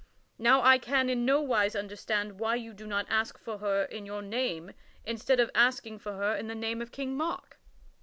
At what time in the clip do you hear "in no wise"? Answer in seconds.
1.11-1.75